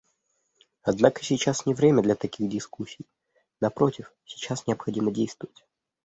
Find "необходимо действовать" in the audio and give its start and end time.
4.65-5.63